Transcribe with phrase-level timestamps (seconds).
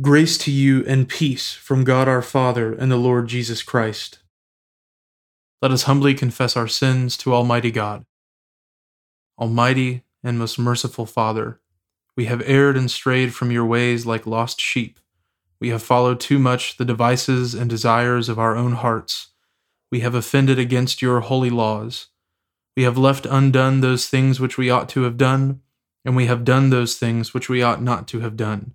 [0.00, 4.20] Grace to you and peace from God our Father and the Lord Jesus Christ.
[5.60, 8.06] Let us humbly confess our sins to Almighty God.
[9.36, 11.60] Almighty and most merciful Father,
[12.16, 15.00] we have erred and strayed from your ways like lost sheep.
[15.60, 19.30] We have followed too much the devices and desires of our own hearts.
[19.90, 22.06] We have offended against your holy laws.
[22.74, 25.60] We have left undone those things which we ought to have done,
[26.04, 28.74] and we have done those things which we ought not to have done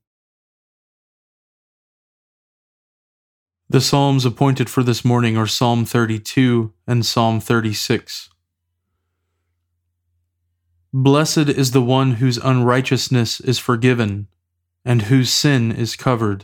[3.71, 8.29] The Psalms appointed for this morning are Psalm 32 and Psalm 36.
[10.91, 14.27] Blessed is the one whose unrighteousness is forgiven,
[14.83, 16.43] and whose sin is covered.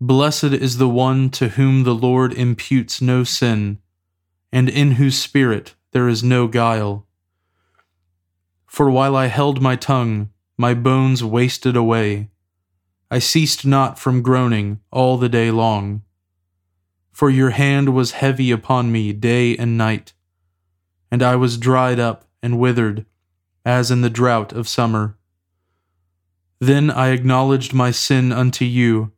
[0.00, 3.80] Blessed is the one to whom the Lord imputes no sin,
[4.52, 7.04] and in whose spirit there is no guile.
[8.64, 12.28] For while I held my tongue, my bones wasted away.
[13.10, 16.02] I ceased not from groaning all the day long
[17.12, 20.14] for your hand was heavy upon me day and night,
[21.10, 23.04] and I was dried up and withered,
[23.64, 25.16] as in the drought of summer.
[26.58, 29.12] Then I acknowledged my sin unto you,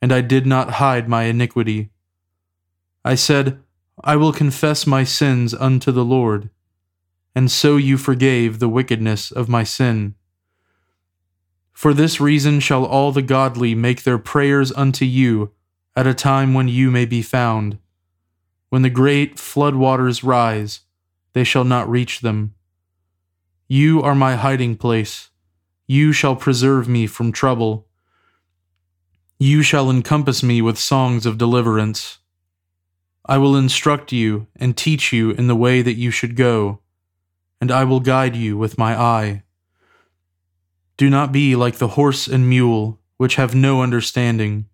[0.00, 1.90] and I did not hide my iniquity.
[3.04, 3.60] I said,
[4.02, 6.50] I will confess my sins unto the Lord,
[7.34, 10.14] and so you forgave the wickedness of my sin.
[11.72, 15.52] For this reason shall all the godly make their prayers unto you
[15.96, 17.78] at a time when you may be found.
[18.68, 20.80] When the great flood waters rise,
[21.32, 22.54] they shall not reach them.
[23.68, 25.30] You are my hiding place.
[25.86, 27.88] You shall preserve me from trouble.
[29.38, 32.18] You shall encompass me with songs of deliverance.
[33.26, 36.80] I will instruct you and teach you in the way that you should go,
[37.60, 39.42] and I will guide you with my eye.
[40.96, 44.66] Do not be like the horse and mule, which have no understanding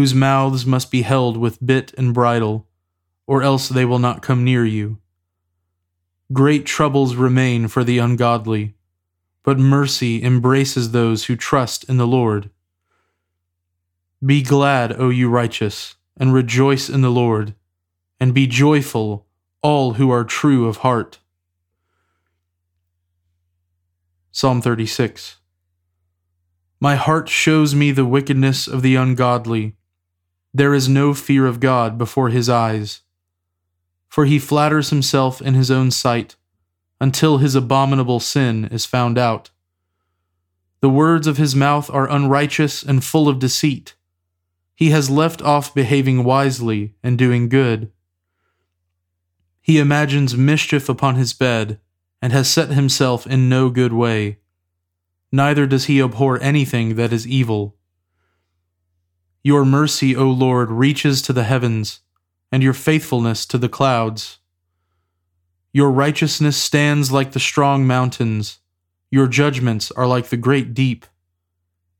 [0.00, 2.66] whose mouths must be held with bit and bridle,
[3.26, 4.96] or else they will not come near you.
[6.32, 8.72] Great troubles remain for the ungodly,
[9.42, 12.48] but mercy embraces those who trust in the Lord.
[14.24, 17.54] Be glad, O you righteous, and rejoice in the Lord,
[18.18, 19.26] and be joyful,
[19.60, 21.18] all who are true of heart.
[24.32, 25.36] Psalm 36
[26.80, 29.76] My heart shows me the wickedness of the ungodly
[30.52, 33.02] there is no fear of God before his eyes.
[34.08, 36.36] For he flatters himself in his own sight.
[37.00, 39.50] until his abominable sin is found out.
[40.80, 43.94] The words of his mouth are unrighteous and full of deceit.
[44.74, 47.90] He has left off behaving wisely and doing good.
[49.62, 51.78] He imagines mischief upon his bed,
[52.22, 54.38] and has set himself in no good way.
[55.32, 57.76] Neither does he abhor anything that is evil.
[59.42, 62.00] Your mercy, O Lord, reaches to the heavens,
[62.52, 64.38] and your faithfulness to the clouds.
[65.72, 68.58] Your righteousness stands like the strong mountains,
[69.10, 71.04] your judgments are like the great deep.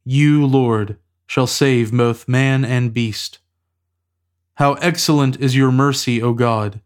[0.05, 0.97] You, Lord,
[1.27, 3.39] shall save both man and beast.
[4.55, 6.81] How excellent is your mercy, O God!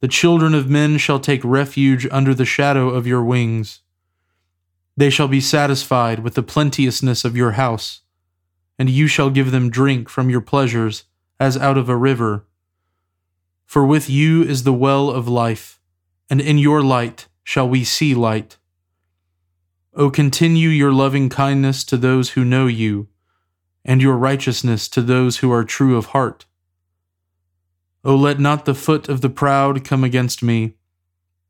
[0.00, 3.80] The children of men shall take refuge under the shadow of your wings.
[4.96, 8.01] They shall be satisfied with the plenteousness of your house,
[8.78, 11.04] and you shall give them drink from your pleasures
[11.38, 12.44] as out of a river.
[13.66, 15.78] For with you is the well of life
[16.32, 18.56] and in your light shall we see light.
[19.92, 23.08] O continue your loving kindness to those who know you,
[23.84, 26.46] and your righteousness to those who are true of heart.
[28.02, 30.72] O let not the foot of the proud come against me,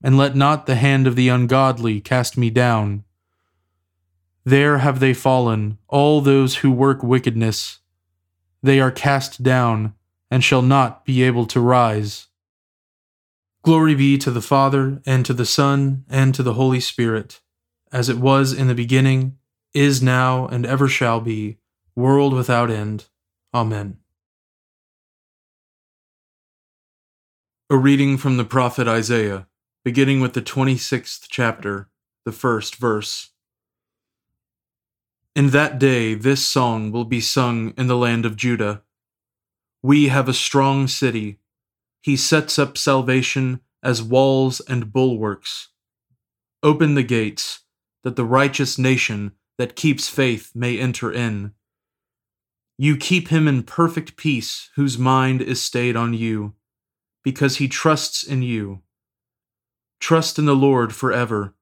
[0.03, 3.05] and let not the hand of the ungodly cast me down.
[4.45, 7.79] There have they fallen, all those who work wickedness.
[8.63, 9.95] They are cast down,
[10.31, 12.29] and shall not be able to rise.
[13.63, 17.41] Glory be to the Father, and to the Son, and to the Holy Spirit,
[17.93, 19.37] as it was in the beginning,
[19.73, 21.59] is now, and ever shall be,
[21.95, 23.07] world without end.
[23.55, 23.99] Amen.
[27.71, 29.47] A reading from the prophet Isaiah,
[29.85, 31.89] beginning with the 26th chapter,
[32.25, 33.32] the first verse.
[35.35, 38.83] In that day, this song will be sung in the land of Judah.
[39.83, 41.39] We have a strong city
[42.03, 45.69] he sets up salvation as walls and bulwarks.
[46.63, 47.61] Open the gates,
[48.03, 51.53] that the righteous nation that keeps faith may enter in.
[52.77, 56.55] You keep him in perfect peace, whose mind is stayed on you,
[57.23, 58.83] because he trusts in you.
[60.01, 61.55] Trust in the Lord forever,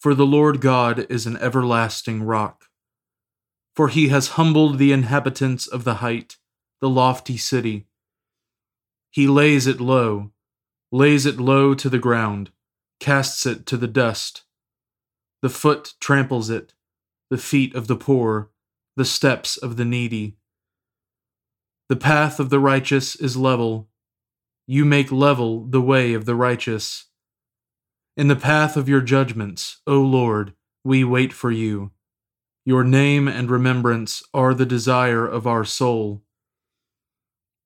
[0.00, 2.66] for the Lord God is an everlasting rock.
[3.74, 6.36] For he has humbled the inhabitants of the height,
[6.80, 7.86] the lofty city.
[9.10, 10.30] He lays it low,
[10.92, 12.50] lays it low to the ground,
[13.00, 14.44] casts it to the dust.
[15.42, 16.74] The foot tramples it,
[17.30, 18.50] the feet of the poor,
[18.96, 20.36] the steps of the needy.
[21.88, 23.88] The path of the righteous is level.
[24.66, 27.06] You make level the way of the righteous.
[28.16, 30.54] In the path of your judgments, O Lord,
[30.84, 31.90] we wait for you.
[32.66, 36.22] Your name and remembrance are the desire of our soul.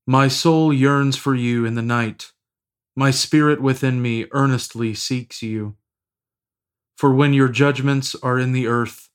[0.06, 2.32] My soul yearns for you in the night.
[2.96, 5.76] My spirit within me earnestly seeks you.
[6.96, 9.08] For when your judgments are in the earth,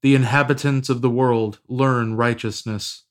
[0.00, 3.02] the inhabitants of the world learn righteousness.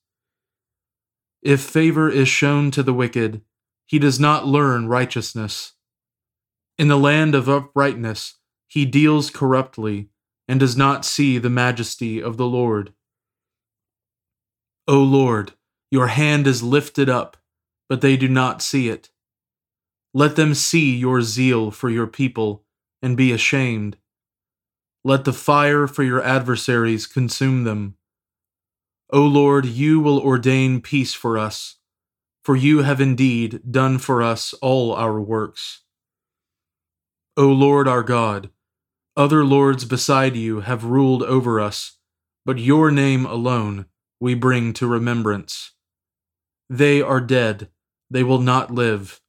[1.41, 3.41] If favor is shown to the wicked,
[3.85, 5.73] he does not learn righteousness.
[6.77, 8.35] In the land of uprightness,
[8.67, 10.11] he deals corruptly
[10.47, 12.93] and does not see the majesty of the Lord.
[14.87, 15.53] O Lord,
[15.89, 17.37] your hand is lifted up,
[17.89, 19.09] but they do not see it.
[20.13, 22.63] Let them see your zeal for your people
[23.01, 23.97] and be ashamed.
[25.03, 27.95] Let the fire for your adversaries consume them.
[29.11, 31.75] O Lord, you will ordain peace for us,
[32.43, 35.81] for you have indeed done for us all our works.
[37.37, 38.49] O Lord our God,
[39.17, 41.97] other lords beside you have ruled over us,
[42.45, 43.85] but your name alone
[44.19, 45.71] we bring to remembrance.
[46.69, 47.69] They are dead,
[48.09, 49.21] they will not live.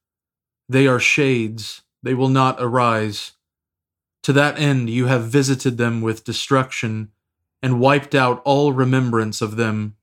[0.68, 3.32] They are shades, they will not arise.
[4.24, 7.12] To that end you have visited them with destruction,
[7.62, 9.96] and wiped out all remembrance of them.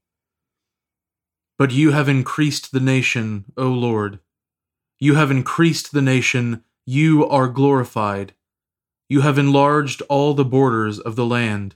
[1.58, 4.20] But you have increased the nation, O Lord.
[5.00, 8.34] You have increased the nation, you are glorified.
[9.14, 11.76] You have enlarged all the borders of the land.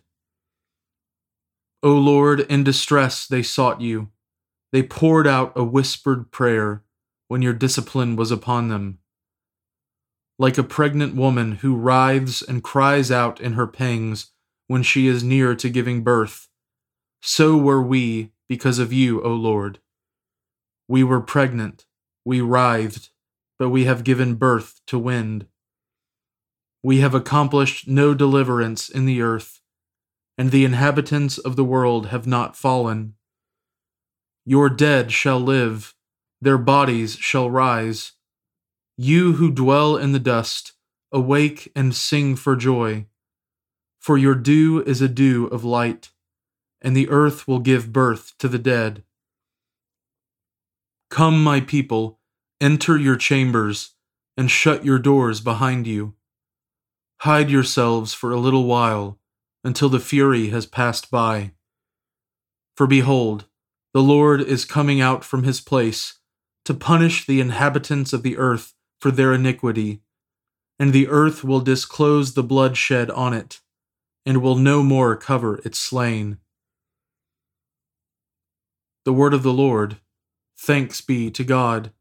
[1.83, 4.09] O Lord, in distress they sought you.
[4.71, 6.83] They poured out a whispered prayer
[7.27, 8.97] when your discipline was upon them.
[10.39, 14.31] Like a pregnant woman who writhes and cries out in her pangs
[14.65, 16.47] when she is near to giving birth,
[17.21, 19.77] so were we because of you, O Lord.
[20.87, 21.85] We were pregnant,
[22.25, 23.11] we writhed,
[23.59, 25.45] but we have given birth to wind.
[26.87, 29.59] We have accomplished no deliverance in the earth,
[30.37, 33.15] and the inhabitants of the world have not fallen.
[34.45, 35.93] Your dead shall live,
[36.39, 38.13] their bodies shall rise.
[38.95, 40.75] You who dwell in the dust,
[41.11, 43.07] awake and sing for joy.
[43.99, 46.11] For your dew is a dew of light,
[46.81, 49.03] and the earth will give birth to the dead.
[51.09, 52.21] Come, my people,
[52.61, 53.95] enter your chambers,
[54.37, 56.13] and shut your doors behind you.
[57.21, 59.17] Hide yourselves for a little while,
[59.63, 61.53] until the fury has passed by.
[62.75, 63.45] For behold,
[63.93, 66.19] the Lord is coming out from his place
[66.65, 70.01] to punish the inhabitants of the earth for their iniquity,
[70.77, 73.61] and the earth will disclose the blood shed on it,
[74.25, 76.37] and will no more cover its slain.
[79.05, 79.97] The word of the Lord.
[80.59, 81.91] Thanks be to God.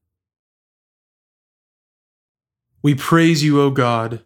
[2.82, 4.25] We praise you, O God.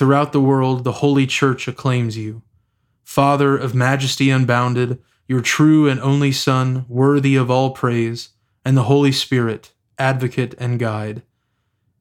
[0.00, 2.40] Throughout the world, the holy church acclaims you.
[3.04, 8.30] Father of majesty unbounded, your true and only Son, worthy of all praise,
[8.64, 11.20] and the Holy Spirit, advocate and guide.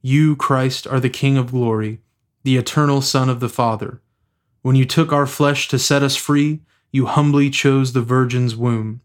[0.01, 1.99] You, Christ, are the King of glory,
[2.43, 4.01] the eternal Son of the Father.
[4.61, 6.61] When you took our flesh to set us free,
[6.93, 9.01] you humbly chose the Virgin's womb.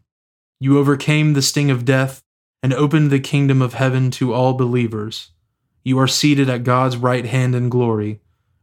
[0.57, 2.23] You overcame the sting of death
[2.63, 5.31] and opened the kingdom of heaven to all believers.
[5.83, 8.21] You are seated at God's right hand in glory.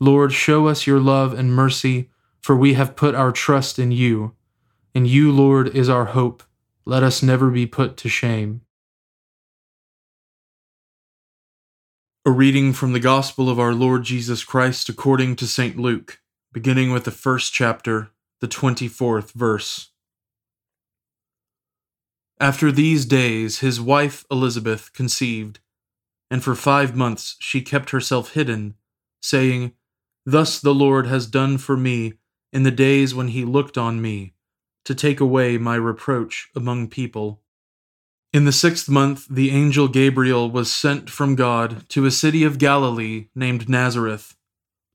[0.00, 4.34] Lord, show us your love and mercy, for we have put our trust in you.
[4.94, 6.42] And you, Lord, is our hope.
[6.84, 8.62] Let us never be put to shame.
[12.24, 15.78] A reading from the Gospel of our Lord Jesus Christ according to St.
[15.78, 16.20] Luke,
[16.52, 19.90] beginning with the first chapter, the 24th verse.
[22.40, 25.58] After these days, his wife Elizabeth conceived,
[26.30, 28.74] and for five months she kept herself hidden,
[29.20, 29.72] saying,
[30.28, 32.12] Thus the Lord has done for me
[32.52, 34.34] in the days when he looked on me
[34.84, 37.40] to take away my reproach among people.
[38.34, 42.58] In the sixth month, the angel Gabriel was sent from God to a city of
[42.58, 44.36] Galilee named Nazareth,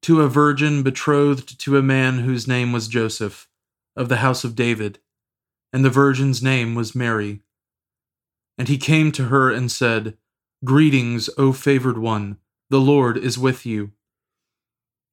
[0.04, 3.50] to a virgin betrothed to a man whose name was Joseph,
[3.96, 5.00] of the house of David,
[5.74, 7.42] and the virgin's name was Mary.
[8.56, 10.16] And he came to her and said,
[10.64, 12.38] Greetings, O favored one,
[12.70, 13.94] the Lord is with you.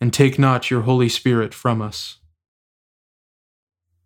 [0.00, 2.18] and take not your Holy Spirit from us.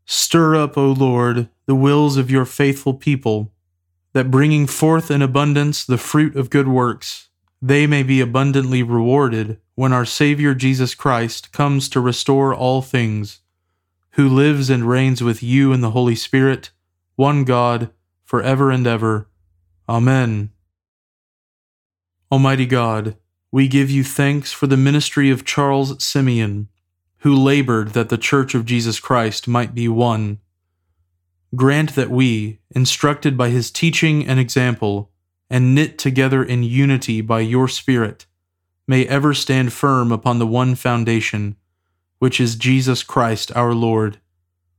[0.05, 3.53] Stir up, O Lord, the wills of your faithful people,
[4.14, 7.29] that bringing forth in abundance the fruit of good works,
[7.61, 13.40] they may be abundantly rewarded when our Savior Jesus Christ comes to restore all things,
[14.12, 16.70] who lives and reigns with you in the Holy Spirit,
[17.16, 17.90] one God,
[18.24, 19.29] for ever and ever.
[19.88, 20.51] Amen.
[22.33, 23.16] Almighty God,
[23.51, 26.69] we give you thanks for the ministry of Charles Simeon,
[27.19, 30.39] who labored that the Church of Jesus Christ might be one.
[31.57, 35.11] Grant that we, instructed by his teaching and example,
[35.49, 38.27] and knit together in unity by your Spirit,
[38.87, 41.57] may ever stand firm upon the one foundation,
[42.19, 44.21] which is Jesus Christ our Lord,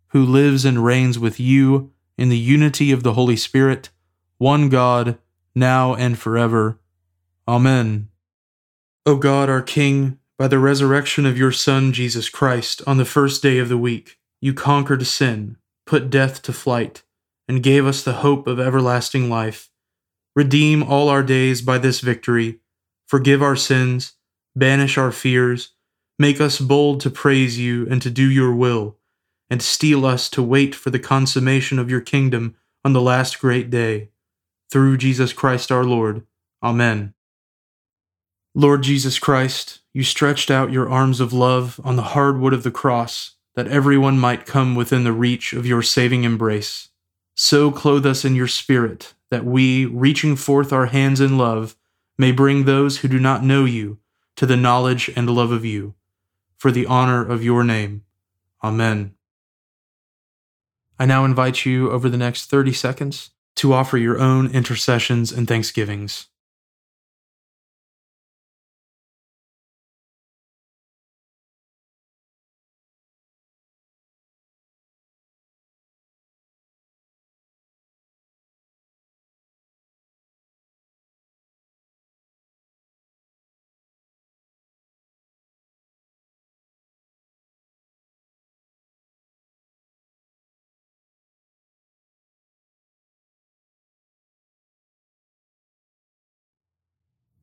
[0.09, 3.89] who lives and reigns with you in the unity of the Holy Spirit
[4.37, 5.17] one God,
[5.53, 6.79] now and forever.
[7.47, 8.07] Amen.
[9.09, 13.41] O God, our King, by the resurrection of your Son, Jesus Christ, on the first
[13.41, 17.01] day of the week, you conquered sin, put death to flight,
[17.47, 19.71] and gave us the hope of everlasting life.
[20.35, 22.59] Redeem all our days by this victory.
[23.07, 24.13] Forgive our sins,
[24.55, 25.73] banish our fears,
[26.19, 28.95] make us bold to praise you and to do your will,
[29.49, 33.71] and steel us to wait for the consummation of your kingdom on the last great
[33.71, 34.09] day
[34.71, 36.27] through Jesus Christ our Lord.
[36.61, 37.15] Amen.
[38.55, 42.63] Lord Jesus Christ, you stretched out your arms of love on the hard wood of
[42.63, 46.89] the cross, that everyone might come within the reach of your saving embrace.
[47.35, 51.75] So clothe us in your Spirit, that we, reaching forth our hands in love,
[52.17, 53.99] may bring those who do not know you
[54.35, 55.93] to the knowledge and love of you,
[56.57, 58.03] for the honor of your name.
[58.63, 59.13] Amen.
[60.97, 65.47] I now invite you over the next 30 seconds to offer your own intercessions and
[65.47, 66.27] thanksgivings.